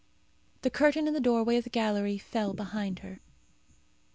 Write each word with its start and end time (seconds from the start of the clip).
The 0.63 0.71
curtain 0.71 1.07
in 1.07 1.13
the 1.13 1.19
doorway 1.19 1.57
of 1.57 1.63
the 1.63 1.69
gallery 1.69 2.17
fell 2.17 2.55
behind 2.55 2.97
her. 3.05 3.19